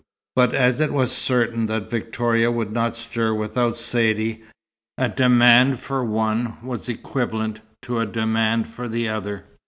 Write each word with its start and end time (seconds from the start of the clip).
But 0.35 0.55
as 0.55 0.79
it 0.81 0.91
was 0.91 1.11
certain 1.11 1.67
that 1.67 1.91
Victoria 1.91 2.51
would 2.51 2.71
not 2.71 2.95
stir 2.95 3.35
without 3.35 3.77
Saidee, 3.77 4.41
a 4.97 5.09
demand 5.09 5.79
for 5.79 6.03
one 6.03 6.57
was 6.65 6.89
equivalent 6.89 7.59
to 7.83 7.99
a 7.99 8.07
demand 8.07 8.65
for 8.67 8.87
the 8.89 9.07
other. 9.07 9.43